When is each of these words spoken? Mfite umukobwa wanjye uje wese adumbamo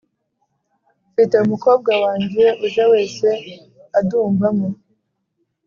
Mfite 1.11 1.35
umukobwa 1.45 1.91
wanjye 2.03 2.45
uje 2.65 2.83
wese 2.93 3.27
adumbamo 3.99 4.69